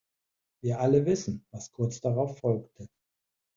Wir 0.63 0.79
alle 0.79 1.05
wissen, 1.05 1.45
was 1.51 1.71
kurz 1.71 2.01
darauf 2.01 2.39
folgte. 2.39 2.89